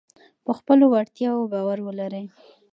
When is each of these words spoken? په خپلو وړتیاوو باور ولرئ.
په 0.45 0.51
خپلو 0.59 0.85
وړتیاوو 0.89 1.49
باور 1.53 1.79
ولرئ. 1.83 2.25